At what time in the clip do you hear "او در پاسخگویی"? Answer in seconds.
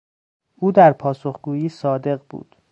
0.55-1.69